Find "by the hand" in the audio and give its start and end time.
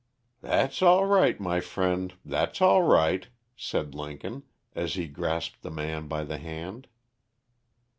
6.07-6.87